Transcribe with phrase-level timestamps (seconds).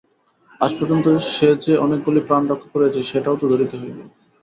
[0.61, 1.05] আজ পর্যন্ত
[1.29, 4.03] সে যে অনেকগুলি প্রাণ রক্ষা করিয়াছে সেটাও তো ধরিতে হইবে?